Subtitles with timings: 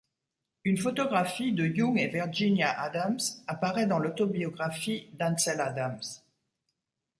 [0.63, 5.99] Une photographie de Young et Virginia Adams apparaît dans l'autobiographie d'Ansel Adams.